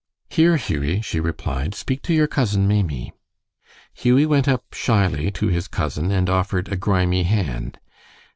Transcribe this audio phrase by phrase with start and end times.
[0.31, 3.13] "Here, Hughie," she replied, "speak to your cousin Maimie."
[3.93, 7.77] Hughie went up shyly to his cousin and offered a grimy hand.